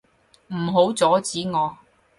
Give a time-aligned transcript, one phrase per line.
[0.47, 1.77] 唔好阻止我！